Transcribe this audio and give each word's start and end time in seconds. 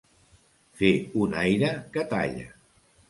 Fer 0.79 0.89
un 1.25 1.35
aire 1.43 1.69
que 1.95 2.07
talla. 2.15 2.49